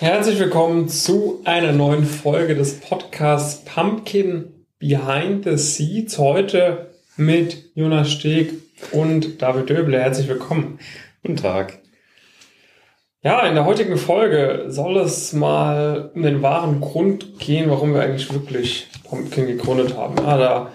[0.00, 4.46] Herzlich willkommen zu einer neuen Folge des Podcasts Pumpkin
[4.78, 6.16] Behind the Seeds.
[6.16, 6.88] Heute
[7.18, 8.54] mit Jonas Steg
[8.92, 10.00] und David Döble.
[10.00, 10.78] Herzlich willkommen.
[11.22, 11.80] Guten Tag.
[13.22, 18.00] Ja, in der heutigen Folge soll es mal um den wahren Grund gehen, warum wir
[18.00, 20.16] eigentlich wirklich Pumpkin gegründet haben.
[20.16, 20.70] Ja, da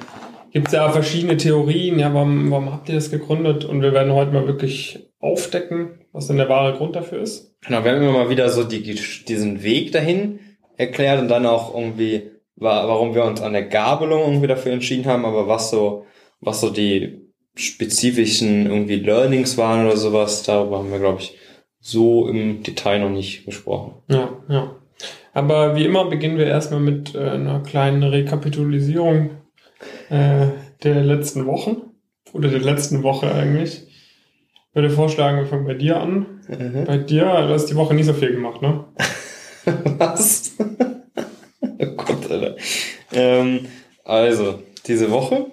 [0.51, 1.97] gibt es ja verschiedene Theorien.
[1.97, 3.65] Ja, warum, warum habt ihr das gegründet?
[3.65, 7.55] Und wir werden heute mal wirklich aufdecken, was denn der wahre Grund dafür ist.
[7.65, 8.81] Genau, wir haben immer mal wieder so die,
[9.27, 10.39] diesen Weg dahin
[10.77, 15.25] erklärt und dann auch irgendwie, warum wir uns an der Gabelung irgendwie dafür entschieden haben,
[15.25, 16.05] aber was so,
[16.41, 17.21] was so die
[17.55, 21.37] spezifischen irgendwie Learnings waren oder sowas, darüber haben wir, glaube ich,
[21.79, 23.93] so im Detail noch nicht gesprochen.
[24.09, 24.75] Ja, ja.
[25.33, 29.31] Aber wie immer beginnen wir erstmal mit äh, einer kleinen Rekapitulisierung
[30.09, 30.47] äh,
[30.83, 31.77] der letzten Wochen
[32.33, 33.83] oder der letzten Woche eigentlich.
[34.75, 36.41] Ich würde vorschlagen, wir fangen bei dir an.
[36.49, 36.83] Mhm.
[36.85, 38.83] Bei dir, du hast die Woche nicht so viel gemacht, ne?
[39.97, 40.51] Was?
[40.59, 42.57] oh Gott, Alter.
[43.13, 43.67] Ähm,
[44.03, 45.45] also, diese Woche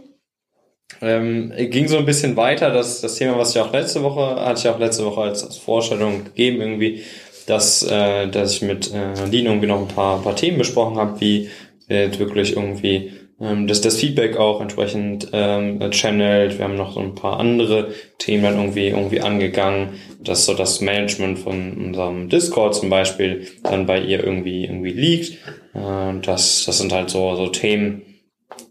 [1.01, 2.73] ähm, ging so ein bisschen weiter.
[2.73, 5.57] Das, das Thema, was ich auch letzte Woche, hatte ich auch letzte Woche als, als
[5.57, 7.05] Vorstellung gegeben, irgendwie,
[7.47, 10.97] dass, äh, dass ich mit äh, Lino irgendwie noch ein paar, ein paar Themen besprochen
[10.97, 11.49] habe, wie
[11.87, 13.13] wird wirklich irgendwie
[13.43, 16.59] ähm, das, das Feedback auch entsprechend ähm, channelt.
[16.59, 20.81] Wir haben noch so ein paar andere Themen dann irgendwie, irgendwie angegangen, dass so das
[20.81, 25.33] Management von unserem Discord zum Beispiel dann bei ihr irgendwie, irgendwie liegt.
[25.75, 28.03] Äh, das, das sind halt so, so Themen,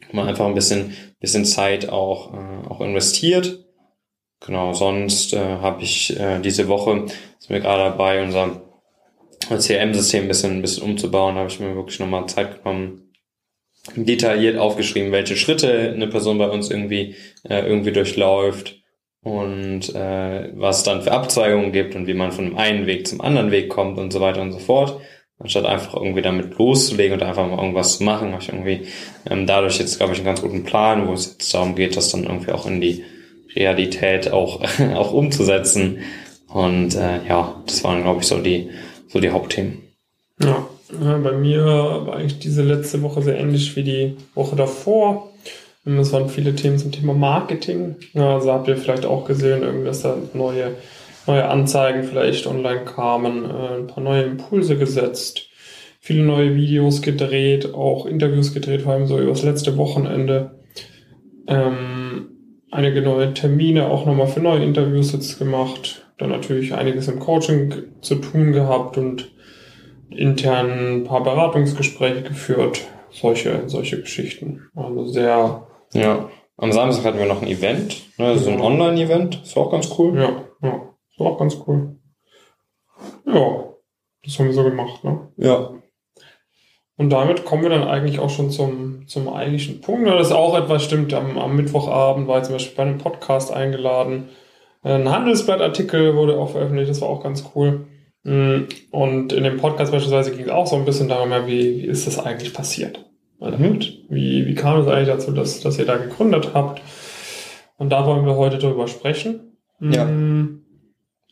[0.10, 3.66] wo man einfach ein bisschen, bisschen Zeit auch, äh, auch investiert.
[4.40, 7.08] Genau, sonst äh, habe ich äh, diese Woche,
[7.40, 8.62] sind wir gerade dabei, unser
[9.50, 13.11] CRM-System ein bisschen, ein bisschen umzubauen, habe ich mir wirklich nochmal Zeit genommen,
[13.96, 18.82] detailliert aufgeschrieben, welche Schritte eine Person bei uns irgendwie, äh, irgendwie durchläuft
[19.24, 23.08] und äh, was es dann für Abzweigungen gibt und wie man von dem einen Weg
[23.08, 25.02] zum anderen Weg kommt und so weiter und so fort.
[25.40, 28.88] Anstatt einfach irgendwie damit loszulegen und einfach mal irgendwas zu machen, habe ich irgendwie
[29.28, 32.12] ähm, dadurch jetzt, glaube ich, einen ganz guten Plan, wo es jetzt darum geht, das
[32.12, 33.03] dann irgendwie auch in die
[33.56, 34.62] Realität auch,
[34.96, 36.00] auch umzusetzen.
[36.48, 38.69] Und äh, ja, das waren, glaube ich, so die,
[39.08, 39.81] so die Hauptthemen.
[40.40, 40.68] Ja,
[41.00, 45.31] bei mir war eigentlich diese letzte Woche sehr ähnlich wie die Woche davor.
[45.84, 47.96] Es waren viele Themen zum Thema Marketing.
[48.13, 50.74] Ja, also habt ihr vielleicht auch gesehen, irgendwie, dass da neue
[51.28, 55.50] neue Anzeigen vielleicht online kamen, äh, ein paar neue Impulse gesetzt,
[56.00, 60.59] viele neue Videos gedreht, auch Interviews gedreht, vor allem so übers letzte Wochenende.
[61.47, 62.30] Ähm,
[62.72, 66.06] einige neue Termine auch nochmal für neue Interviews jetzt gemacht.
[66.18, 69.31] Dann natürlich einiges im Coaching zu tun gehabt und
[70.12, 72.82] intern ein paar Beratungsgespräche geführt.
[73.10, 74.70] Solche, solche Geschichten.
[74.76, 75.68] Also sehr.
[75.94, 76.30] Ja.
[76.58, 78.62] Am Samstag hatten wir noch ein Event, ne, so ein.
[78.62, 79.42] Online-Event.
[79.44, 80.18] Ist auch ganz cool.
[80.18, 80.82] Ja, ja.
[81.18, 81.98] War auch ganz cool.
[83.26, 83.64] Ja,
[84.24, 85.32] das haben wir so gemacht, ne?
[85.38, 85.72] Ja.
[86.98, 90.08] Und damit kommen wir dann eigentlich auch schon zum, zum eigentlichen Punkt.
[90.08, 91.14] Das ist auch etwas stimmt.
[91.14, 94.30] Am, am Mittwochabend war ich zum Beispiel bei einem Podcast eingeladen.
[94.84, 97.88] Ein Handelsblattartikel wurde auch veröffentlicht, das war auch ganz cool.
[98.24, 101.86] Mm, und in dem Podcast beispielsweise ging es auch so ein bisschen darum, wie, wie
[101.86, 103.06] ist das eigentlich passiert?
[103.40, 103.80] Mhm.
[104.09, 106.81] Wie, wie kam es eigentlich dazu, dass, dass ihr da gegründet habt?
[107.78, 109.58] Und da wollen wir heute drüber sprechen.
[109.80, 110.06] Ja.
[110.06, 110.62] Mm,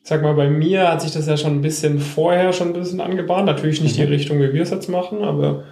[0.02, 3.02] sag mal, bei mir hat sich das ja schon ein bisschen vorher schon ein bisschen
[3.02, 3.46] angebahnt.
[3.46, 4.04] Natürlich nicht mhm.
[4.04, 5.66] die Richtung, wie wir es jetzt machen, aber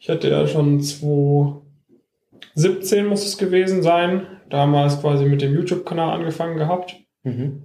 [0.00, 4.26] ich hatte ja schon 2017 muss es gewesen sein.
[4.50, 6.96] Damals quasi mit dem YouTube-Kanal angefangen gehabt.
[7.22, 7.63] Mhm.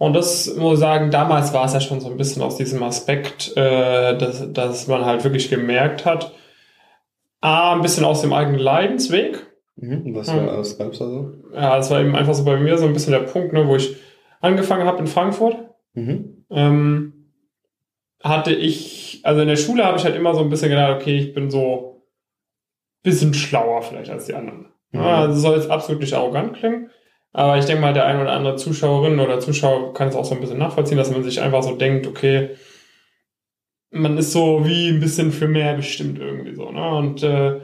[0.00, 2.82] Und das muss ich sagen, damals war es ja schon so ein bisschen aus diesem
[2.82, 6.32] Aspekt, äh, dass, dass man halt wirklich gemerkt hat,
[7.42, 9.46] A, ein bisschen aus dem eigenen Leidensweg.
[9.76, 10.14] Mhm.
[10.14, 10.78] Was war das?
[10.78, 11.34] Gab's also?
[11.52, 13.76] Ja, das war eben einfach so bei mir so ein bisschen der Punkt, ne, wo
[13.76, 13.94] ich
[14.40, 15.58] angefangen habe in Frankfurt,
[15.92, 16.46] mhm.
[16.48, 17.12] ähm,
[18.22, 21.18] hatte ich, also in der Schule habe ich halt immer so ein bisschen gedacht, okay,
[21.18, 22.06] ich bin so
[23.02, 24.72] bisschen schlauer vielleicht als die anderen.
[24.92, 25.00] Mhm.
[25.00, 26.90] Ja, also soll jetzt absolut nicht arrogant klingen,
[27.32, 30.34] aber ich denke mal, der ein oder andere Zuschauerin oder Zuschauer kann es auch so
[30.34, 32.50] ein bisschen nachvollziehen, dass man sich einfach so denkt, okay,
[33.90, 36.88] man ist so wie ein bisschen für mehr bestimmt irgendwie so, ne?
[36.88, 37.60] Und äh,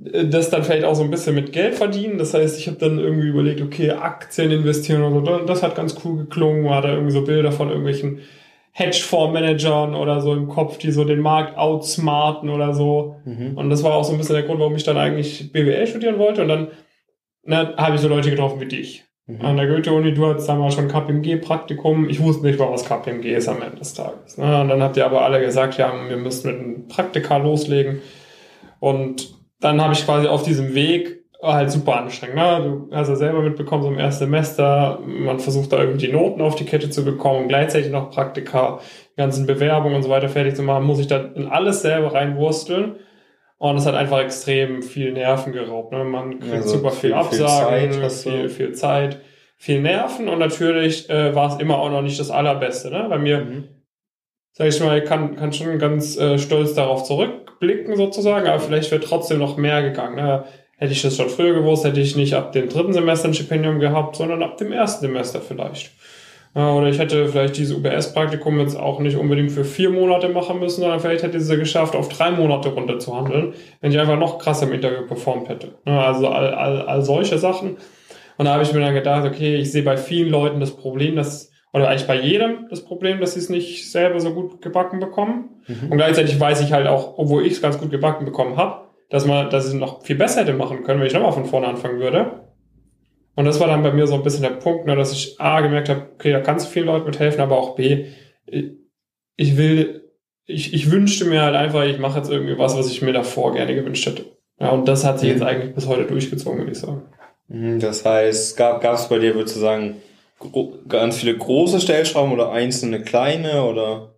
[0.00, 2.18] das dann vielleicht auch so ein bisschen mit Geld verdienen.
[2.18, 5.44] Das heißt, ich habe dann irgendwie überlegt, okay, Aktien investieren oder so.
[5.44, 6.64] Das hat ganz cool geklungen.
[6.64, 8.20] War da irgendwie so Bilder von irgendwelchen
[8.72, 13.16] Hedgefondsmanagern oder so im Kopf, die so den Markt outsmarten oder so.
[13.26, 13.58] Mhm.
[13.58, 16.18] Und das war auch so ein bisschen der Grund, warum ich dann eigentlich BWL studieren
[16.18, 16.42] wollte.
[16.42, 16.68] Und dann
[17.44, 19.04] ne, habe ich so Leute getroffen wie dich.
[19.38, 19.44] Mhm.
[19.44, 22.08] An der Goethe-Uni, du hattest damals schon KPMG-Praktikum.
[22.08, 24.38] Ich wusste nicht mal, was KPMG ist am Ende des Tages.
[24.38, 24.60] Ne?
[24.60, 28.00] Und dann habt ihr aber alle gesagt, ja, wir müssen mit einem Praktika loslegen.
[28.78, 32.36] Und dann habe ich quasi auf diesem Weg war halt super anstrengend.
[32.36, 32.88] Ne?
[32.90, 36.40] Du hast ja selber mitbekommen, so im ersten Semester, man versucht da irgendwie die Noten
[36.40, 38.80] auf die Kette zu bekommen, gleichzeitig noch Praktika,
[39.16, 42.96] ganzen Bewerbungen und so weiter fertig zu machen, muss ich da in alles selber reinwursteln.
[43.60, 45.92] Und es hat einfach extrem viel Nerven geraubt.
[45.92, 46.02] Ne?
[46.02, 49.20] Man kriegt also super viel, viel Absagen, viel Zeit, viel, viel Zeit,
[49.58, 52.90] viel Nerven und natürlich äh, war es immer auch noch nicht das Allerbeste.
[52.90, 53.04] Ne?
[53.10, 53.64] Bei mir, mhm.
[54.52, 59.02] sag ich mal, kann, kann schon ganz äh, stolz darauf zurückblicken sozusagen, aber vielleicht wäre
[59.02, 60.16] trotzdem noch mehr gegangen.
[60.16, 60.44] Ne?
[60.78, 63.78] Hätte ich das schon früher gewusst, hätte ich nicht ab dem dritten Semester ein Stipendium
[63.78, 65.90] gehabt, sondern ab dem ersten Semester vielleicht.
[66.54, 70.80] Oder ich hätte vielleicht dieses UBS-Praktikum jetzt auch nicht unbedingt für vier Monate machen müssen,
[70.80, 74.18] sondern vielleicht hätte ich es geschafft, auf drei Monate runter zu handeln, wenn ich einfach
[74.18, 75.74] noch krasser im Interview performt hätte.
[75.84, 77.76] Also all, all, all solche Sachen.
[78.36, 81.14] Und da habe ich mir dann gedacht, okay, ich sehe bei vielen Leuten das Problem,
[81.14, 84.98] dass, oder eigentlich bei jedem das Problem, dass sie es nicht selber so gut gebacken
[84.98, 85.62] bekommen.
[85.68, 85.92] Mhm.
[85.92, 89.24] Und gleichzeitig weiß ich halt auch, obwohl ich es ganz gut gebacken bekommen habe, dass
[89.24, 91.68] man, dass ich es noch viel besser hätte machen können, wenn ich nochmal von vorne
[91.68, 92.39] anfangen würde.
[93.34, 95.60] Und das war dann bei mir so ein bisschen der Punkt, ne, dass ich A
[95.60, 98.06] gemerkt habe, okay, da kannst du vielen Leuten mithelfen, aber auch B,
[99.36, 100.10] ich will,
[100.46, 103.54] ich, ich wünschte mir halt einfach, ich mache jetzt irgendwie was, was ich mir davor
[103.54, 104.26] gerne gewünscht hätte.
[104.60, 105.46] Ja, und das hat sich jetzt mhm.
[105.46, 107.02] eigentlich bis heute durchgezogen, würde ich sagen.
[107.48, 109.96] Mhm, das heißt, gab es bei dir, würdest du sagen,
[110.88, 114.14] ganz viele große Stellschrauben oder einzelne kleine oder?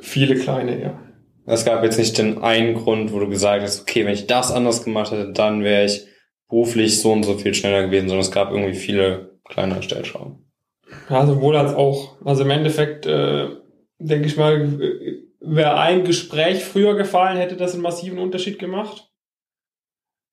[0.00, 1.05] Viele kleine, ja.
[1.46, 4.50] Es gab jetzt nicht den einen Grund, wo du gesagt hast, okay, wenn ich das
[4.50, 6.06] anders gemacht hätte, dann wäre ich
[6.48, 10.44] beruflich so und so viel schneller gewesen, sondern es gab irgendwie viele kleinere Stellschrauben.
[11.08, 12.20] Ja, sowohl als auch.
[12.24, 13.48] Also im Endeffekt, äh,
[13.98, 14.78] denke ich mal,
[15.40, 19.08] wäre ein Gespräch früher gefallen, hätte das einen massiven Unterschied gemacht.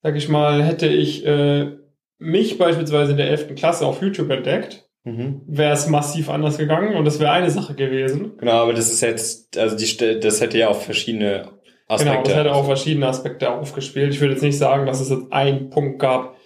[0.01, 1.77] Sag ich mal, hätte ich äh,
[2.17, 3.55] mich beispielsweise in der 11.
[3.55, 5.41] Klasse auf YouTube entdeckt, mhm.
[5.47, 8.33] wäre es massiv anders gegangen und das wäre eine Sache gewesen.
[8.37, 11.49] Genau, aber das ist jetzt, also die, das hätte ja auch verschiedene
[11.87, 12.13] Aspekte.
[12.13, 14.13] Genau, das hätte auch verschiedene Aspekte aufgespielt.
[14.13, 16.37] Ich würde jetzt nicht sagen, dass es jetzt einen Punkt gab.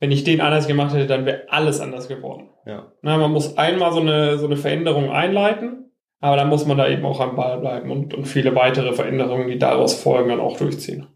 [0.00, 2.50] Wenn ich den anders gemacht hätte, dann wäre alles anders geworden.
[2.66, 2.92] Ja.
[3.02, 6.88] Na, man muss einmal so eine, so eine Veränderung einleiten, aber dann muss man da
[6.88, 10.56] eben auch am Ball bleiben und, und viele weitere Veränderungen, die daraus folgen, dann auch
[10.56, 11.06] durchziehen.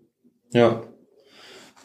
[0.53, 0.83] Ja,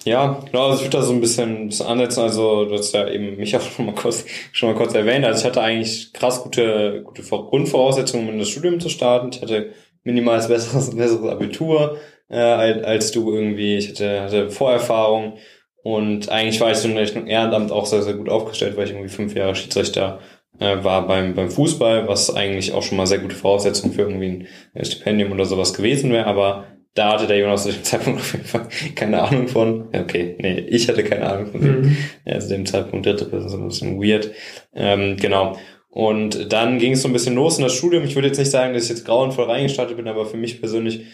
[0.03, 2.21] ja, genau, also ich würde da so ein bisschen, bisschen ansetzen.
[2.21, 5.25] Also du hast ja eben mich auch schon mal kurz, schon mal kurz erwähnt.
[5.25, 9.31] Also ich hatte eigentlich krass gute, gute Grundvoraussetzungen, um in das Studium zu starten.
[9.31, 11.97] Ich hatte minimales besseres, besseres Abitur
[12.29, 13.77] äh, als, du irgendwie.
[13.77, 15.37] Ich hatte, hatte Vorerfahrung
[15.83, 18.91] und eigentlich war ich so in Richtung Ehrenamt auch sehr, sehr gut aufgestellt, weil ich
[18.91, 20.19] irgendwie fünf Jahre Schiedsrichter
[20.59, 24.47] äh, war beim, beim Fußball, was eigentlich auch schon mal sehr gute Voraussetzungen für irgendwie
[24.73, 26.27] ein Stipendium oder sowas gewesen wäre.
[26.27, 29.87] Aber da hatte der Jonas zu dem Zeitpunkt auf jeden Fall keine Ahnung von.
[29.93, 31.81] Okay, nee, ich hatte keine Ahnung von dem.
[31.81, 31.97] Mhm.
[32.25, 34.31] Also dem Zeitpunkt dritte Person, so ein bisschen weird.
[34.73, 35.57] Ähm, genau.
[35.89, 38.03] Und dann ging es so ein bisschen los in das Studium.
[38.03, 41.05] Ich würde jetzt nicht sagen, dass ich jetzt grauenvoll reingestartet bin, aber für mich persönlich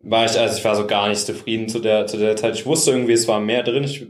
[0.00, 2.54] war ich, also ich war so gar nicht zufrieden zu der, zu der Zeit.
[2.54, 3.84] Ich wusste irgendwie, es war mehr drin.
[3.84, 4.06] Ich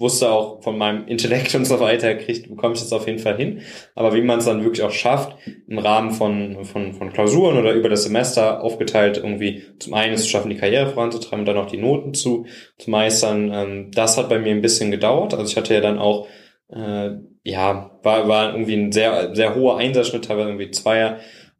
[0.00, 3.36] wusste auch von meinem Intellekt und so weiter, kriegt, bekomme ich das auf jeden Fall
[3.36, 3.60] hin.
[3.94, 5.36] Aber wie man es dann wirklich auch schafft,
[5.68, 10.28] im Rahmen von, von, von Klausuren oder über das Semester aufgeteilt, irgendwie zum einen zu
[10.28, 12.46] schaffen, die Karriere voranzutreiben und dann auch die Noten zu,
[12.78, 15.34] zu meistern, ähm, das hat bei mir ein bisschen gedauert.
[15.34, 16.26] Also ich hatte ja dann auch,
[16.70, 17.10] äh,
[17.44, 21.18] ja, war, war irgendwie ein sehr, sehr hoher Einsatzschnitt, teilweise irgendwie Zweier,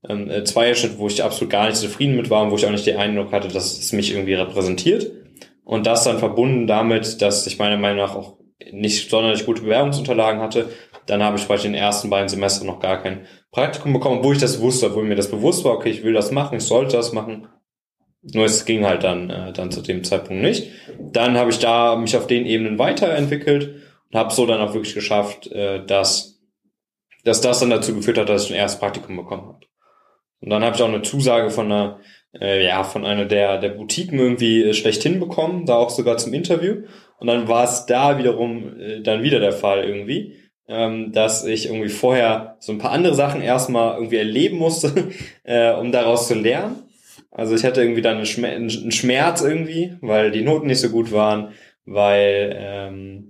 [0.09, 2.71] ähm, äh, Zweierschnitt, wo ich absolut gar nicht zufrieden mit war und wo ich auch
[2.71, 5.20] nicht den Eindruck hatte, dass es mich irgendwie repräsentiert.
[5.71, 8.39] Und das dann verbunden damit, dass ich meiner Meinung nach auch
[8.73, 10.69] nicht sonderlich gute Bewerbungsunterlagen hatte.
[11.07, 14.41] Dann habe ich bei den ersten beiden Semestern noch gar kein Praktikum bekommen, wo ich
[14.41, 17.13] das wusste, obwohl mir das bewusst war, okay, ich will das machen, ich sollte das
[17.13, 17.47] machen.
[18.21, 20.73] Nur es ging halt dann, äh, dann zu dem Zeitpunkt nicht.
[20.99, 23.77] Dann habe ich da mich auf den Ebenen weiterentwickelt
[24.11, 26.43] und habe so dann auch wirklich geschafft, äh, dass,
[27.23, 29.61] dass das dann dazu geführt hat, dass ich ein erstes Praktikum bekommen habe.
[30.41, 32.01] Und dann habe ich auch eine Zusage von einer
[32.39, 36.33] äh, ja, von einer der, der Boutiquen irgendwie äh, schlecht hinbekommen, da auch sogar zum
[36.33, 36.83] Interview.
[37.19, 40.37] Und dann war es da wiederum äh, dann wieder der Fall irgendwie,
[40.69, 45.09] ähm, dass ich irgendwie vorher so ein paar andere Sachen erstmal irgendwie erleben musste,
[45.45, 46.85] äh, um daraus zu lernen.
[47.31, 51.53] Also ich hatte irgendwie dann einen, Schmerz, irgendwie, weil die Noten nicht so gut waren,
[51.85, 53.30] weil ähm,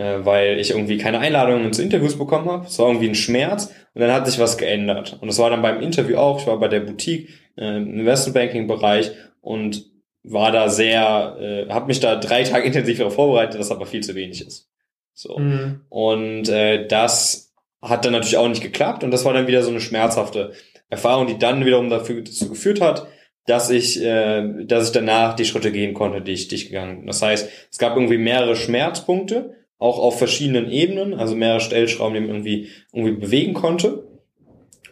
[0.00, 2.66] weil ich irgendwie keine Einladungen zu Interviews bekommen habe.
[2.66, 5.18] Es war irgendwie ein Schmerz und dann hat sich was geändert.
[5.20, 6.40] Und das war dann beim Interview auch.
[6.40, 9.90] Ich war bei der Boutique äh, im Investmentbanking-Bereich und
[10.22, 14.02] war da sehr, äh, habe mich da drei Tage intensiv darauf vorbereitet, was aber viel
[14.02, 14.70] zu wenig ist.
[15.12, 15.38] So.
[15.38, 15.82] Mhm.
[15.88, 19.70] Und äh, das hat dann natürlich auch nicht geklappt und das war dann wieder so
[19.70, 20.52] eine schmerzhafte
[20.88, 23.06] Erfahrung, die dann wiederum dafür dazu geführt hat,
[23.46, 26.98] dass ich, äh, dass ich danach die Schritte gehen konnte, die ich, die ich gegangen
[26.98, 27.06] bin.
[27.06, 32.20] Das heißt, es gab irgendwie mehrere Schmerzpunkte, auch auf verschiedenen Ebenen, also mehrere Stellschrauben, die
[32.20, 34.04] man irgendwie, irgendwie bewegen konnte.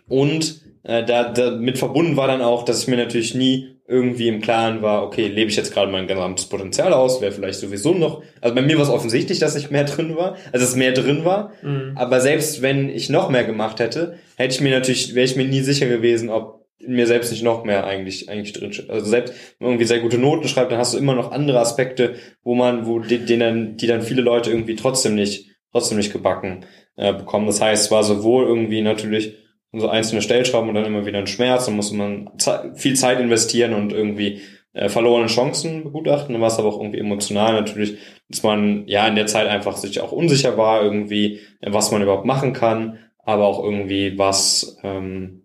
[0.09, 4.29] Und äh, da, da mit verbunden war dann auch, dass ich mir natürlich nie irgendwie
[4.29, 7.95] im Klaren war, okay, lebe ich jetzt gerade mein gesamtes Potenzial aus, wäre vielleicht sowieso
[7.95, 10.93] noch, also bei mir war es offensichtlich, dass ich mehr drin war, also dass mehr
[10.93, 11.93] drin war, mhm.
[11.95, 15.47] aber selbst wenn ich noch mehr gemacht hätte, hätte ich mir natürlich, wäre ich mir
[15.47, 16.58] nie sicher gewesen, ob
[16.89, 18.73] in mir selbst nicht noch mehr eigentlich eigentlich drin.
[18.89, 21.61] Also selbst wenn man irgendwie sehr gute Noten schreibt, dann hast du immer noch andere
[21.61, 26.13] Aspekte, wo man, wo die, denen, die dann viele Leute irgendwie trotzdem nicht, trotzdem nicht
[26.13, 26.65] gebacken
[26.97, 27.47] äh, bekommen.
[27.47, 29.35] Das heißt, es war sowohl irgendwie natürlich
[29.73, 32.31] so einzelne Stellschrauben und dann immer wieder ein Schmerz, dann musste man
[32.75, 34.41] viel Zeit investieren und irgendwie
[34.73, 37.99] äh, verlorene Chancen begutachten, dann war es aber auch irgendwie emotional natürlich,
[38.31, 42.01] dass man ja in der Zeit einfach sich auch unsicher war, irgendwie, äh, was man
[42.01, 45.43] überhaupt machen kann, aber auch irgendwie, was, ähm,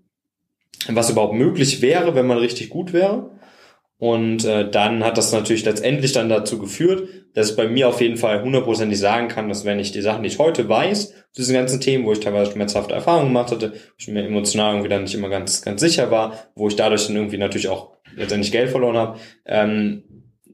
[0.90, 3.32] was überhaupt möglich wäre, wenn man richtig gut wäre.
[3.98, 8.02] Und äh, dann hat das natürlich letztendlich dann dazu geführt, dass ich bei mir auf
[8.02, 11.54] jeden Fall hundertprozentig sagen kann, dass wenn ich die Sachen, die ich heute weiß, diese
[11.54, 15.04] ganzen Themen, wo ich teilweise schmerzhafte Erfahrungen gemacht hatte, wo ich mir emotional irgendwie dann
[15.04, 18.72] nicht immer ganz, ganz sicher war, wo ich dadurch dann irgendwie natürlich auch letztendlich Geld
[18.72, 20.04] verloren habe, ähm,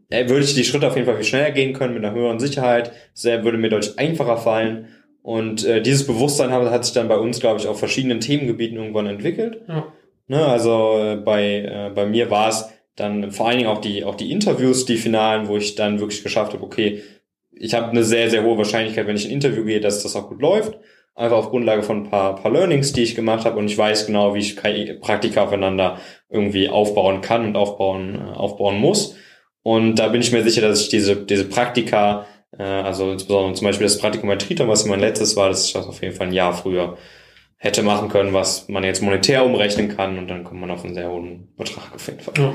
[0.10, 2.40] äh, würde ich die Schritte auf jeden Fall viel schneller gehen können mit einer höheren
[2.40, 2.92] Sicherheit.
[3.14, 4.90] Sehr würde mir deutlich einfacher fallen.
[5.22, 8.78] Und äh, dieses Bewusstsein hat, hat sich dann bei uns, glaube ich, auf verschiedenen Themengebieten
[8.78, 9.62] irgendwann entwickelt.
[9.68, 9.92] Ja.
[10.30, 14.04] Ne, also äh, bei, äh, bei mir war es dann vor allen Dingen auch die,
[14.04, 17.02] auch die Interviews, die Finalen, wo ich dann wirklich geschafft habe, okay,
[17.52, 20.30] ich habe eine sehr, sehr hohe Wahrscheinlichkeit, wenn ich ein Interview gehe, dass das auch
[20.30, 20.78] gut läuft.
[21.16, 24.06] Einfach auf Grundlage von ein paar, paar Learnings, die ich gemacht habe und ich weiß
[24.06, 24.56] genau, wie ich
[25.02, 25.98] Praktika aufeinander
[26.30, 29.16] irgendwie aufbauen kann und aufbauen, äh, aufbauen muss.
[29.64, 33.66] Und da bin ich mir sicher, dass ich diese, diese Praktika, äh, also insbesondere zum
[33.66, 36.54] Beispiel das Praktikum bei Triton, was mein letztes war, das auf jeden Fall ein Jahr
[36.54, 36.98] früher
[37.60, 40.94] hätte machen können, was man jetzt monetär umrechnen kann und dann kommt man auf einen
[40.96, 42.34] sehr hohen Betrag auf jeden Fall.
[42.38, 42.54] Ja.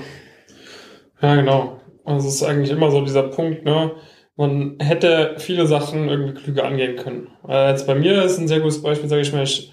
[1.20, 1.80] Ja, genau.
[2.04, 3.92] Also es ist eigentlich immer so dieser Punkt, ne?
[4.37, 7.28] Man hätte viele Sachen irgendwie klüger angehen können.
[7.46, 9.73] Äh, jetzt bei mir ist ein sehr gutes Beispiel, sage ich mal, ich,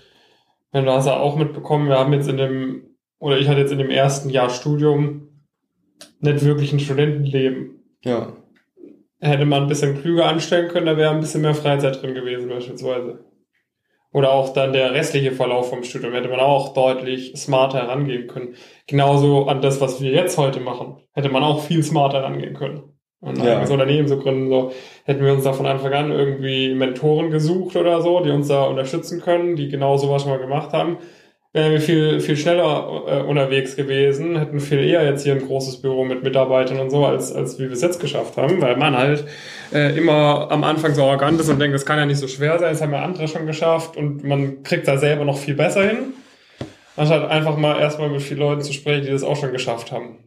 [0.71, 3.71] wenn du hast ja auch mitbekommen, wir haben jetzt in dem, oder ich hatte jetzt
[3.71, 5.29] in dem ersten Jahr Studium
[6.19, 7.83] nicht wirklich ein Studentenleben.
[8.03, 8.33] Ja.
[9.19, 12.50] Hätte man ein bisschen klüger anstellen können, da wäre ein bisschen mehr Freizeit drin gewesen,
[12.50, 13.25] beispielsweise.
[14.13, 18.56] Oder auch dann der restliche Verlauf vom Studium hätte man auch deutlich smarter herangehen können.
[18.88, 22.84] Genauso an das, was wir jetzt heute machen, hätte man auch viel smarter herangehen können.
[23.22, 23.53] Und ja.
[23.53, 24.72] eigenes Unternehmen zu gründen, so
[25.06, 28.63] hätten wir uns da von Anfang an irgendwie Mentoren gesucht oder so, die uns da
[28.63, 30.98] unterstützen können, die genau sowas schon mal gemacht haben
[31.53, 35.81] wären wir viel, viel schneller äh, unterwegs gewesen, hätten viel eher jetzt hier ein großes
[35.81, 38.98] Büro mit Mitarbeitern und so, als, als wie wir es jetzt geschafft haben, weil man
[38.98, 39.25] halt
[39.74, 42.58] äh, immer am Anfang so arrogant ist und denkt, das kann ja nicht so schwer
[42.58, 45.84] sein, das haben ja andere schon geschafft und man kriegt da selber noch viel besser
[45.84, 46.13] hin.
[46.96, 50.20] Anstatt einfach mal erstmal mit vielen Leuten zu sprechen, die das auch schon geschafft haben.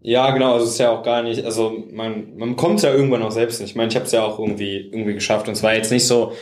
[0.00, 3.22] Ja, genau, also es ist ja auch gar nicht, also man, man kommt ja irgendwann
[3.22, 3.70] auch selbst nicht.
[3.70, 6.06] Ich meine, ich habe es ja auch irgendwie, irgendwie geschafft und es war jetzt nicht
[6.06, 6.32] so,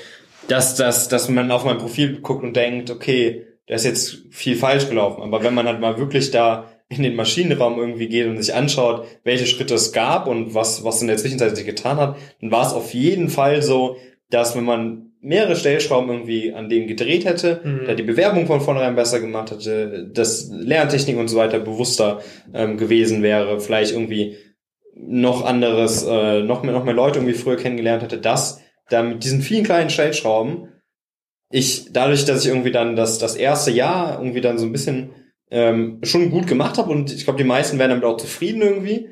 [0.48, 4.56] dass, dass, dass man auf mein Profil guckt und denkt, okay, da ist jetzt viel
[4.56, 5.22] falsch gelaufen.
[5.22, 9.06] Aber wenn man halt mal wirklich da in den Maschinenraum irgendwie geht und sich anschaut,
[9.24, 12.66] welche Schritte es gab und was, was in der Zwischenzeit sich getan hat, dann war
[12.66, 13.96] es auf jeden Fall so,
[14.30, 17.86] dass wenn man mehrere Stellschrauben irgendwie an denen gedreht hätte, mhm.
[17.86, 22.20] da die Bewerbung von vornherein besser gemacht hätte, dass Lerntechnik und so weiter bewusster
[22.52, 24.36] ähm, gewesen wäre, vielleicht irgendwie
[24.94, 29.22] noch anderes, äh, noch mehr, noch mehr Leute irgendwie früher kennengelernt hätte, dass da mit
[29.24, 30.71] diesen vielen kleinen Stellschrauben
[31.52, 35.10] ich, dadurch, dass ich irgendwie dann das, das erste Jahr irgendwie dann so ein bisschen
[35.50, 39.10] ähm, schon gut gemacht habe und ich glaube, die meisten wären damit auch zufrieden irgendwie.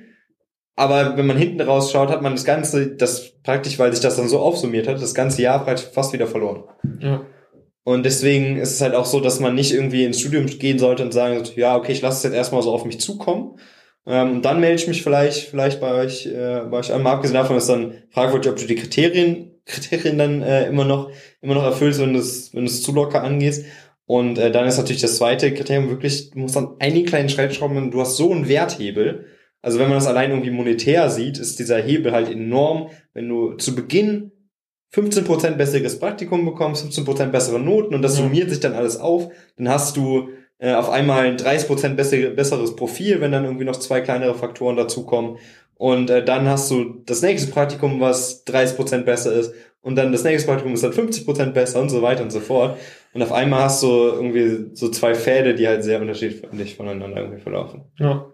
[0.74, 4.16] Aber wenn man hinten raus schaut, hat man das Ganze, das praktisch, weil sich das
[4.16, 6.64] dann so aufsummiert hat, das ganze Jahr praktisch fast wieder verloren.
[7.00, 7.26] Ja.
[7.84, 11.02] Und deswegen ist es halt auch so, dass man nicht irgendwie ins Studium gehen sollte
[11.02, 13.58] und sagen, ja, okay, ich lasse es jetzt erstmal so auf mich zukommen.
[14.06, 17.02] Ähm, und dann melde ich mich vielleicht, vielleicht bei euch, äh, bei euch an.
[17.02, 21.10] Mal abgesehen davon ist dann fragwürdig, ob du die Kriterien Kriterien dann äh, immer noch
[21.40, 23.64] immer noch erfüllst, wenn du es wenn du es zu locker angehst.
[24.06, 27.92] Und äh, dann ist natürlich das zweite Kriterium wirklich, du musst dann einige kleinen Stellschrauben,
[27.92, 29.26] du hast so einen Werthebel.
[29.62, 32.90] Also wenn man das allein irgendwie monetär sieht, ist dieser Hebel halt enorm.
[33.14, 34.32] Wenn du zu Beginn
[34.92, 39.68] 15% besseres Praktikum bekommst, 15% bessere Noten und das summiert sich dann alles auf, dann
[39.68, 44.00] hast du äh, auf einmal ein 30% bessere, besseres Profil, wenn dann irgendwie noch zwei
[44.00, 45.38] kleinere Faktoren dazukommen.
[45.80, 49.54] Und äh, dann hast du das nächste Praktikum, was 30% besser ist.
[49.80, 52.78] Und dann das nächste Praktikum ist dann 50% besser und so weiter und so fort.
[53.14, 57.40] Und auf einmal hast du irgendwie so zwei Fäde, die halt sehr unterschiedlich voneinander irgendwie
[57.40, 57.90] verlaufen.
[57.98, 58.30] Ja.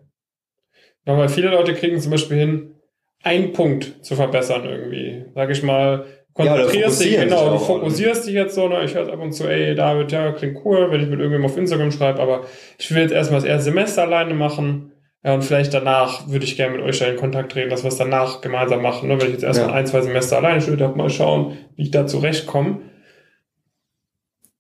[1.05, 2.75] Weil viele Leute kriegen zum Beispiel hin,
[3.23, 5.27] einen Punkt zu verbessern irgendwie.
[5.37, 9.13] Sag ich mal, konzentrierst ja, dich, genau, du fokussierst dich jetzt so, ne, ich höre
[9.13, 12.21] ab und zu, ey, David, ja, klingt cool, wenn ich mit irgendjemandem auf Instagram schreibe,
[12.21, 12.45] aber
[12.77, 14.91] ich will jetzt erstmal das erste Semester alleine machen
[15.27, 17.97] ja, und vielleicht danach würde ich gerne mit euch in Kontakt treten, dass wir es
[17.97, 19.09] danach gemeinsam machen.
[19.09, 19.21] Ne?
[19.21, 19.75] Wenn ich jetzt erstmal ja.
[19.75, 22.83] ein, zwei Semester alleine studiert habe, mal schauen, wie ich da zurechtkomme.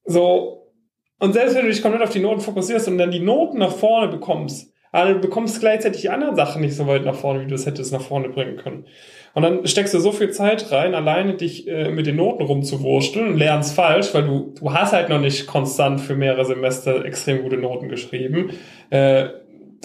[0.04, 0.72] So,
[1.20, 3.70] und selbst wenn du dich komplett auf die Noten fokussierst und dann die Noten nach
[3.70, 7.46] vorne bekommst, aber du bekommst gleichzeitig die anderen Sachen nicht so weit nach vorne, wie
[7.46, 8.86] du es hättest nach vorne bringen können.
[9.34, 13.28] Und dann steckst du so viel Zeit rein, alleine dich äh, mit den Noten rumzuwursteln
[13.28, 17.42] und lernst falsch, weil du, du hast halt noch nicht konstant für mehrere Semester extrem
[17.42, 18.50] gute Noten geschrieben.
[18.90, 19.28] Äh,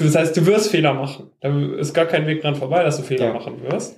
[0.05, 1.31] das heißt, du wirst Fehler machen.
[1.41, 3.33] Da ist gar kein Weg dran vorbei, dass du Fehler ja.
[3.33, 3.97] machen wirst.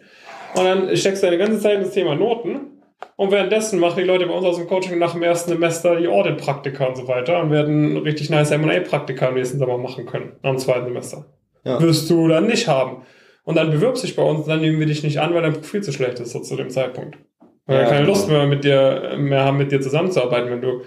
[0.56, 2.74] Und dann steckst du deine ganze Zeit in das Thema Noten
[3.16, 6.08] und währenddessen machen die Leute bei uns aus dem Coaching nach dem ersten Semester die
[6.08, 10.58] Audit-Praktika und so weiter und werden richtig nice M&A-Praktika im nächsten Sommer machen können, am
[10.58, 11.26] zweiten Semester.
[11.64, 11.82] Ja.
[11.82, 13.04] Wirst du dann nicht haben.
[13.46, 15.82] Und dann bewirbst dich bei uns, dann nehmen wir dich nicht an, weil dein Profil
[15.82, 17.18] zu schlecht ist, so zu dem Zeitpunkt.
[17.66, 20.82] Weil ja, wir keine Lust mehr mit dir, mehr haben, mit dir zusammenzuarbeiten, wenn du,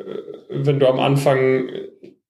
[0.00, 1.68] äh, wenn du am Anfang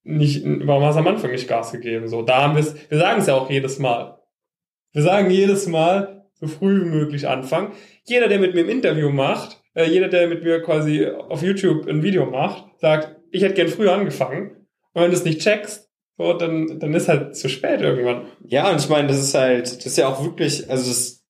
[0.05, 2.09] nicht, warum hast du am Anfang nicht Gas gegeben?
[2.09, 4.19] So, da haben wir es, wir sagen es ja auch jedes Mal.
[4.93, 7.73] Wir sagen jedes Mal, so früh wie möglich anfangen.
[8.05, 11.89] Jeder, der mit mir ein Interview macht, äh, jeder, der mit mir quasi auf YouTube
[11.89, 14.51] ein Video macht, sagt, ich hätte gern früher angefangen.
[14.93, 18.27] Und wenn du es nicht checkst, so, dann, dann ist halt zu spät irgendwann.
[18.47, 21.25] Ja, und ich meine, das ist halt, das ist ja auch wirklich, also das,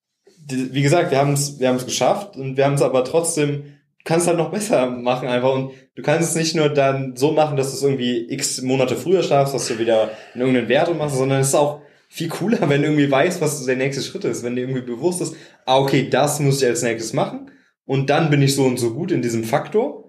[0.47, 3.74] wie gesagt, wir haben es, wir haben es geschafft und wir haben es aber trotzdem,
[4.05, 7.57] kannst halt noch besser machen einfach und du kannst es nicht nur dann so machen,
[7.57, 11.17] dass du es irgendwie x Monate früher schaffst, dass du wieder in irgendeinen Wert machst,
[11.17, 14.45] sondern es ist auch viel cooler, wenn du irgendwie weißt, was der nächste Schritt ist,
[14.45, 15.35] wenn dir irgendwie bewusst ist,
[15.65, 17.51] ah, okay, das muss ich als nächstes machen
[17.87, 20.05] und dann bin ich so und so gut in diesem Faktor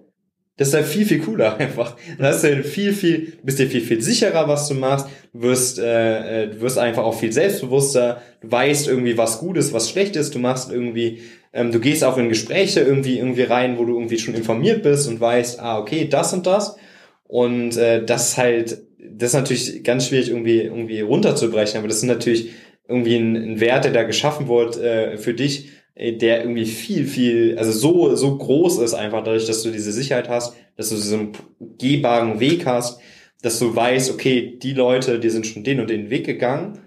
[0.56, 1.96] das ist halt viel, viel cooler einfach.
[2.18, 5.06] Dann hast du halt viel, viel, bist dir viel, viel sicherer, was du machst.
[5.32, 8.22] Du wirst, äh, äh, du wirst einfach auch viel selbstbewusster.
[8.40, 10.34] Du weißt irgendwie, was gut ist, was schlecht ist.
[10.34, 11.20] Du machst irgendwie,
[11.56, 15.08] ähm, du gehst auch in Gespräche irgendwie, irgendwie rein, wo du irgendwie schon informiert bist
[15.08, 16.76] und weißt, ah, okay, das und das.
[17.24, 21.98] Und äh, das ist halt, das ist natürlich ganz schwierig irgendwie, irgendwie runterzubrechen, aber das
[21.98, 22.50] ist natürlich
[22.86, 27.06] irgendwie ein, ein Wert, der da geschaffen wurde äh, für dich, äh, der irgendwie viel,
[27.06, 30.96] viel, also so, so groß ist einfach dadurch, dass du diese Sicherheit hast, dass du
[30.96, 31.32] diesen
[31.78, 33.00] gehbaren Weg hast,
[33.40, 36.80] dass du weißt, okay, die Leute, die sind schon den und den Weg gegangen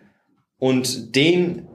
[0.60, 1.69] und den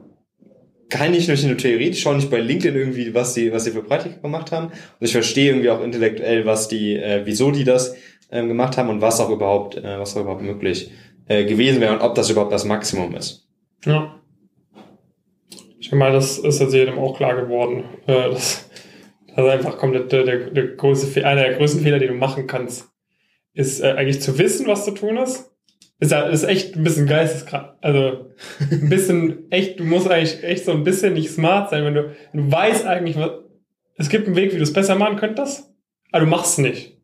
[0.89, 3.83] kann ich nicht nur theoretisch schauen, nicht bei LinkedIn irgendwie, was die, was die für
[3.83, 4.67] Praktika gemacht haben.
[4.67, 7.95] Und ich verstehe irgendwie auch intellektuell, was die, äh, wieso die das
[8.31, 10.91] ähm, gemacht haben und was auch überhaupt, äh, was auch überhaupt möglich
[11.27, 13.47] äh, gewesen wäre und ob das überhaupt das Maximum ist.
[13.85, 14.19] Ja.
[15.79, 17.85] Ich meine, das ist jetzt jedem auch klar geworden.
[18.07, 18.69] Äh, das,
[19.27, 22.47] das ist einfach komplett der, der, der größte, einer der größten Fehler, die du machen
[22.47, 22.89] kannst,
[23.53, 25.54] ist äh, eigentlich zu wissen, was zu tun ist.
[25.99, 27.73] Ist, ist echt ein bisschen geisteskrank.
[27.81, 28.31] Also
[28.71, 32.15] ein bisschen echt, du musst eigentlich echt so ein bisschen nicht smart sein, wenn du,
[32.33, 33.31] du weißt eigentlich, was,
[33.97, 35.73] es gibt einen Weg, wie du es besser machen könntest,
[36.11, 36.97] aber du machst es nicht.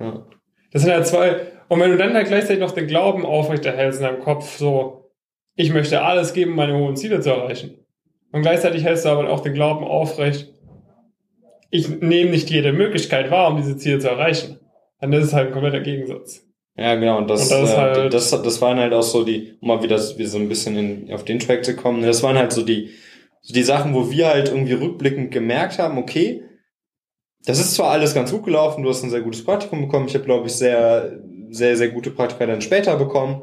[0.00, 0.26] Ja.
[0.72, 4.06] Das sind ja zwei, und wenn du dann halt gleichzeitig noch den Glauben aufrechterhältst in
[4.06, 5.10] deinem Kopf, so,
[5.54, 7.84] ich möchte alles geben, meine hohen Ziele zu erreichen,
[8.32, 10.52] und gleichzeitig hältst du aber auch den Glauben aufrecht,
[11.70, 14.58] ich nehme nicht jede Möglichkeit wahr, um diese Ziele zu erreichen.
[15.00, 16.47] Dann ist es halt ein kompletter Gegensatz.
[16.78, 17.18] Ja, genau.
[17.18, 19.82] Und das, und das, äh, halt das, das waren halt auch so die, um mal
[19.82, 22.62] wieder, wieder so ein bisschen in, auf den Track zu kommen, das waren halt so
[22.62, 22.90] die,
[23.42, 26.44] so die Sachen, wo wir halt irgendwie rückblickend gemerkt haben, okay,
[27.44, 30.14] das ist zwar alles ganz gut gelaufen, du hast ein sehr gutes Praktikum bekommen, ich
[30.14, 31.18] habe, glaube ich, sehr,
[31.50, 33.42] sehr, sehr gute Praktika dann später bekommen,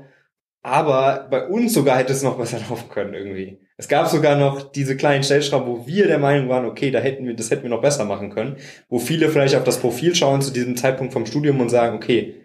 [0.61, 3.59] aber bei uns sogar hätte es noch besser laufen können irgendwie.
[3.75, 7.27] Es gab sogar noch diese kleinen Stellschrauben, wo wir der Meinung waren, okay, da hätten
[7.27, 8.55] wir, das hätten wir noch besser machen können.
[8.87, 12.44] Wo viele vielleicht auf das Profil schauen zu diesem Zeitpunkt vom Studium und sagen, okay,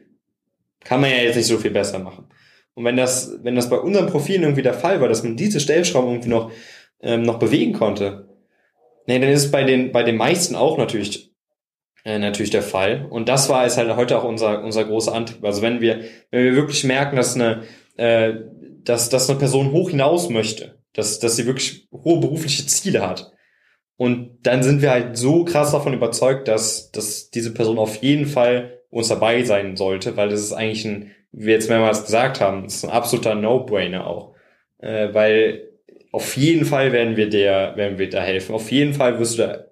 [0.85, 2.27] kann man ja jetzt nicht so viel besser machen.
[2.75, 5.61] Und wenn das, wenn das bei unserem Profil irgendwie der Fall war, dass man diese
[5.61, 6.51] Stellschrauben irgendwie noch,
[7.03, 8.29] ähm, noch bewegen konnte,
[9.07, 11.31] nee, dann ist es bei den, bei den meisten auch natürlich
[12.05, 13.07] äh, natürlich der Fall.
[13.11, 15.45] Und das war es halt heute auch unser, unser großer Antrieb.
[15.45, 17.65] Also wenn wir, wenn wir wirklich merken, dass eine,
[17.97, 18.35] äh,
[18.83, 23.33] dass, dass eine Person hoch hinaus möchte, dass, dass sie wirklich hohe berufliche Ziele hat.
[23.97, 28.25] Und dann sind wir halt so krass davon überzeugt, dass, dass diese Person auf jeden
[28.25, 32.41] Fall uns dabei sein sollte, weil das ist eigentlich ein, wie wir jetzt mehrmals gesagt
[32.41, 34.35] haben, ist ein absoluter No-Brainer auch.
[34.79, 35.69] Äh, weil
[36.13, 38.55] auf jeden Fall werden wir der, werden wir da helfen.
[38.55, 39.65] Auf jeden Fall wirst du da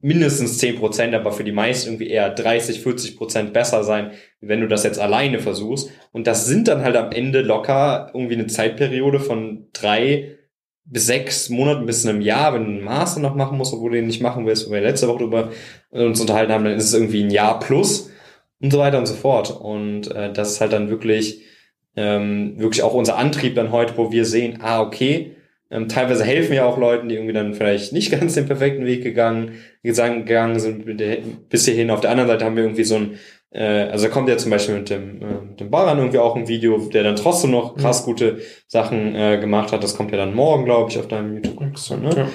[0.00, 4.60] mindestens 10 Prozent, aber für die meisten irgendwie eher 30, 40 Prozent besser sein, wenn
[4.60, 5.90] du das jetzt alleine versuchst.
[6.12, 10.35] Und das sind dann halt am Ende locker irgendwie eine Zeitperiode von drei
[10.86, 13.96] bis sechs Monaten bis einem Jahr, wenn du einen Master noch machen musst, obwohl du
[13.96, 15.50] den nicht machen willst, wo wir letzte Woche über
[15.90, 18.10] uns unterhalten haben, dann ist es irgendwie ein Jahr plus
[18.60, 19.50] und so weiter und so fort.
[19.50, 21.42] Und äh, das ist halt dann wirklich,
[21.96, 25.36] ähm, wirklich auch unser Antrieb dann heute, wo wir sehen, ah, okay,
[25.68, 29.02] ähm, teilweise helfen ja auch Leuten, die irgendwie dann vielleicht nicht ganz den perfekten Weg
[29.02, 30.84] gegangen, gegangen sind
[31.48, 31.90] bis hierhin.
[31.90, 33.16] Auf der anderen Seite haben wir irgendwie so ein, äh,
[33.54, 36.48] also da kommt ja zum Beispiel mit dem, äh, mit dem Baran irgendwie auch ein
[36.48, 39.82] Video, der dann trotzdem noch krass gute Sachen äh, gemacht hat.
[39.82, 42.14] Das kommt ja dann morgen, glaube ich, auf deinem YouTube-Kanal.
[42.14, 42.28] Ne?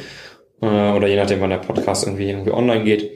[0.62, 0.94] Ja.
[0.94, 3.12] Äh, oder je nachdem, wann der Podcast irgendwie, irgendwie online geht.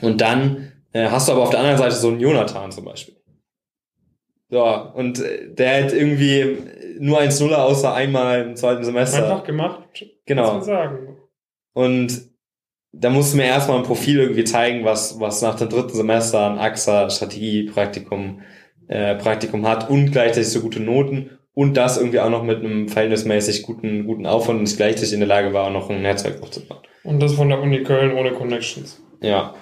[0.00, 3.16] Und dann äh, hast du aber auf der anderen Seite so einen Jonathan zum Beispiel
[4.50, 6.58] Ja, und äh, der hat irgendwie
[6.98, 9.22] nur 1-0 außer einmal im zweiten Semester.
[9.22, 10.04] Einfach gemacht.
[10.26, 10.60] Genau.
[10.60, 11.16] Sagen.
[11.74, 12.31] Und
[12.92, 16.58] da musste mir erstmal ein Profil irgendwie zeigen, was, was nach dem dritten Semester ein
[16.58, 18.42] AXA Strategie-Praktikum
[18.88, 22.88] äh, Praktikum hat und gleichzeitig so gute Noten und das irgendwie auch noch mit einem
[22.88, 26.80] verhältnismäßig guten, guten Aufwand und gleichzeitig in der Lage war, auch noch ein Netzwerk aufzubauen.
[27.02, 29.02] Und das von der Uni Köln ohne Connections.
[29.20, 29.54] Ja.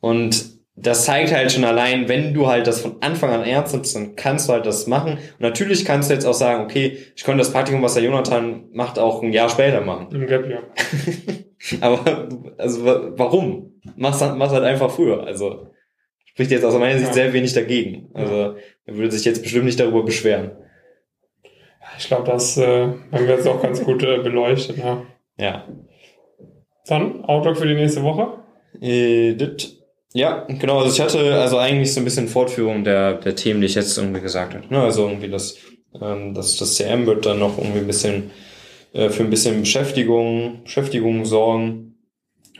[0.00, 3.94] Und das zeigt halt schon allein, wenn du halt das von Anfang an ernst nimmst,
[3.94, 5.12] dann kannst du halt das machen.
[5.12, 8.64] Und natürlich kannst du jetzt auch sagen, okay, ich konnte das Praktikum, was der Jonathan
[8.72, 10.08] macht, auch ein Jahr später machen.
[10.12, 10.60] Im Gap, ja.
[11.80, 13.80] Aber, also, warum?
[13.96, 15.24] Mach's, mach's halt einfach früher.
[15.24, 15.68] Also,
[16.24, 17.14] spricht jetzt aus meiner Sicht ja.
[17.14, 18.08] sehr wenig dagegen.
[18.14, 18.56] Also,
[18.86, 20.52] er würde sich jetzt bestimmt nicht darüber beschweren.
[21.98, 25.02] Ich glaube, das äh, haben wir jetzt auch ganz gut äh, beleuchtet, ja.
[25.36, 25.68] Ja.
[26.86, 28.38] Dann, Outlook für die nächste Woche?
[28.80, 29.81] Äh, das
[30.14, 30.80] ja, genau.
[30.80, 33.96] Also ich hatte also eigentlich so ein bisschen Fortführung der, der Themen, die ich jetzt
[33.96, 34.66] irgendwie gesagt habe.
[34.68, 34.80] Ne?
[34.80, 35.56] Also irgendwie das,
[36.00, 38.30] ähm, das, das CM wird dann noch irgendwie ein bisschen
[38.92, 41.96] äh, für ein bisschen Beschäftigung, Beschäftigung sorgen.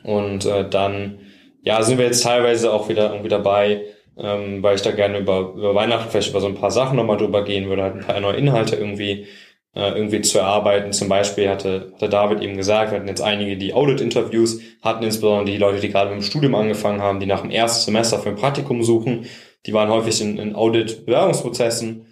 [0.03, 1.21] Und äh, dann,
[1.63, 3.83] ja, sind wir jetzt teilweise auch wieder irgendwie dabei,
[4.19, 7.19] ähm, weil ich da gerne über, über Weihnachten vielleicht über so ein paar Sachen nochmal
[7.19, 9.27] drüber gehen würde, halt ein paar neue Inhalte irgendwie
[9.75, 10.93] äh, irgendwie zu erarbeiten.
[10.93, 15.47] Zum Beispiel hatte, hatte David eben gesagt, wir hatten jetzt einige, die Audit-Interviews hatten, insbesondere
[15.47, 18.31] die Leute, die gerade mit dem Studium angefangen haben, die nach dem ersten Semester für
[18.31, 19.27] ein Praktikum suchen.
[19.67, 22.07] Die waren häufig in, in Audit-Bewerbungsprozessen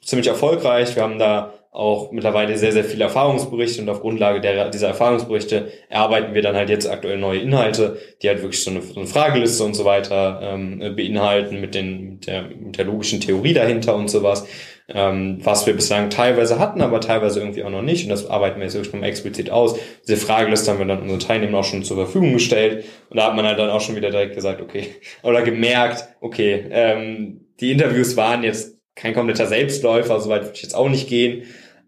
[0.00, 0.96] ziemlich erfolgreich.
[0.96, 5.72] Wir haben da auch mittlerweile sehr, sehr viele Erfahrungsberichte und auf Grundlage der, dieser Erfahrungsberichte
[5.88, 9.06] erarbeiten wir dann halt jetzt aktuell neue Inhalte, die halt wirklich so eine, so eine
[9.08, 13.94] Frageliste und so weiter ähm, beinhalten mit, den, mit, der, mit der logischen Theorie dahinter
[13.96, 14.46] und sowas
[14.88, 18.04] ähm, was wir bislang teilweise hatten, aber teilweise irgendwie auch noch nicht.
[18.04, 19.78] Und das arbeiten wir jetzt wirklich nochmal explizit aus.
[20.06, 22.84] Diese Frageliste haben wir dann unseren Teilnehmern auch schon zur Verfügung gestellt.
[23.08, 26.66] Und da hat man halt dann auch schon wieder direkt gesagt, okay, oder gemerkt, okay,
[26.70, 31.44] ähm, die Interviews waren jetzt kein kompletter Selbstläufer, soweit würde ich jetzt auch nicht gehen.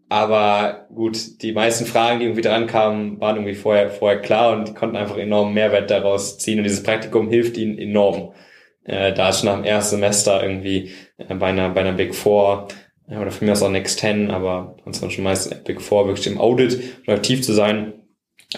[0.08, 4.74] Aber gut, die meisten Fragen, die irgendwie dran kamen, waren irgendwie vorher, vorher klar und
[4.76, 6.58] konnten einfach enormen Mehrwert daraus ziehen.
[6.58, 8.32] Und dieses Praktikum hilft ihnen enorm.
[8.84, 12.14] Äh, da ist schon nach dem ersten Semester irgendwie äh, bei einer, bei einer Big
[12.14, 12.68] Four
[13.08, 16.38] ja, oder für mich aus auch Next 10, aber ansonsten meistens Big Four wirklich im
[16.38, 17.92] Audit aktiv zu sein.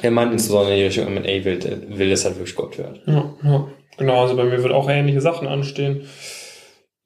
[0.02, 3.00] Wenn man insbesondere in die Richtung M&A will, will es halt wirklich Gott werden.
[3.06, 4.22] Ja, ja, genau.
[4.22, 6.06] Also bei mir wird auch ähnliche Sachen anstehen.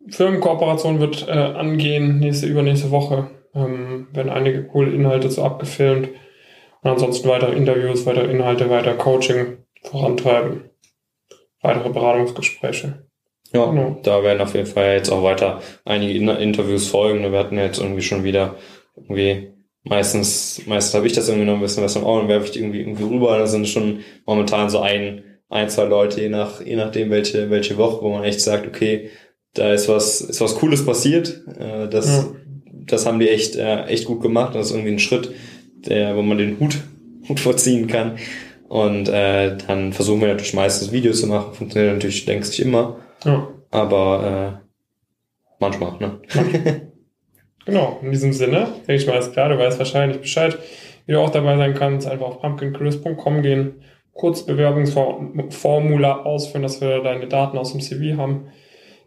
[0.08, 3.30] Firmenkooperation wird äh, angehen, nächste, übernächste Woche.
[3.54, 6.08] Ähm, werden einige coole Inhalte so abgefilmt.
[6.82, 10.70] Und ansonsten weitere Interviews, weitere Inhalte, weiter Coaching vorantreiben.
[11.62, 13.09] Weitere Beratungsgespräche.
[13.52, 13.98] Ja, genau.
[14.02, 17.30] da werden auf jeden Fall jetzt auch weiter einige Interviews folgen.
[17.32, 18.54] Wir hatten jetzt irgendwie schon wieder
[18.96, 19.48] irgendwie
[19.82, 22.52] meistens, meistens habe ich das irgendwie noch ein bisschen was im Auge und werfe ich
[22.52, 23.38] die irgendwie, irgendwie rüber.
[23.38, 27.76] Da sind schon momentan so ein, ein, zwei Leute, je nach, je nachdem welche, welche
[27.76, 29.10] Woche, wo man echt sagt, okay,
[29.54, 31.42] da ist was, ist was Cooles passiert.
[31.58, 32.24] Äh, das, ja.
[32.86, 34.54] das haben die echt, äh, echt gut gemacht.
[34.54, 35.32] Das ist irgendwie ein Schritt,
[35.74, 36.78] der, wo man den Hut,
[37.28, 38.18] Hut vorziehen kann.
[38.68, 41.54] Und äh, dann versuchen wir natürlich meistens Videos zu machen.
[41.54, 43.00] Funktioniert natürlich längst nicht immer.
[43.24, 43.48] Ja.
[43.70, 44.66] Aber äh,
[45.58, 46.20] manchmal, ne?
[47.64, 50.58] genau, in diesem Sinne, denke ich mal, ist klar, du weißt wahrscheinlich Bescheid,
[51.06, 52.06] wie du auch dabei sein kannst.
[52.06, 58.48] Einfach auf pumpkincrisp.com gehen, kurz Bewerbungsformular ausführen, dass wir deine Daten aus dem CV haben.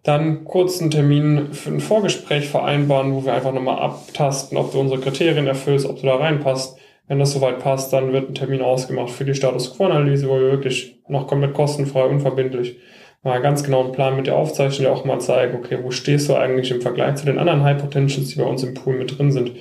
[0.03, 4.79] Dann kurz einen Termin für ein Vorgespräch vereinbaren, wo wir einfach nochmal abtasten, ob du
[4.79, 6.77] unsere Kriterien erfüllst, ob du da reinpasst.
[7.07, 10.51] Wenn das soweit passt, dann wird ein Termin ausgemacht für die Status Quo-Analyse, wo wir
[10.51, 12.77] wirklich noch komplett kostenfrei, unverbindlich
[13.23, 16.29] mal ganz genau einen Plan mit der Aufzeichnung, der auch mal zeigen, okay, wo stehst
[16.29, 19.17] du eigentlich im Vergleich zu den anderen High Potentials, die bei uns im Pool mit
[19.17, 19.53] drin sind.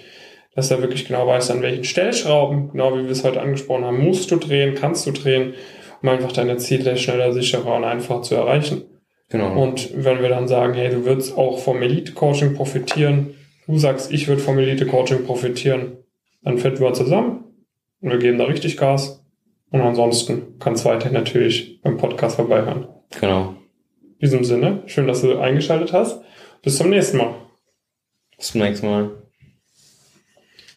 [0.54, 4.04] Dass er wirklich genau weiß, an welchen Stellschrauben, genau wie wir es heute angesprochen haben,
[4.04, 5.54] musst du drehen, kannst du drehen,
[6.02, 8.82] um einfach deine Ziele schneller, sicherer und einfacher zu erreichen.
[9.30, 9.62] Genau.
[9.62, 13.34] Und wenn wir dann sagen, hey, du würdest auch vom Elite-Coaching profitieren,
[13.66, 15.96] du sagst, ich würde vom Elite-Coaching profitieren,
[16.42, 17.44] dann finden wir zusammen
[18.02, 19.21] und wir geben da richtig Gas.
[19.72, 22.88] Und ansonsten kann es weiterhin natürlich beim Podcast vorbeihören.
[23.18, 23.54] Genau.
[24.02, 26.22] In diesem Sinne, schön, dass du eingeschaltet hast.
[26.62, 27.34] Bis zum nächsten Mal.
[28.36, 29.21] Bis zum nächsten Mal.